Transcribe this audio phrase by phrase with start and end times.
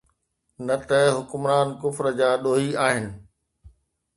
[0.65, 3.05] نه ته حڪمران ڪفر جا ڏوهي آهن.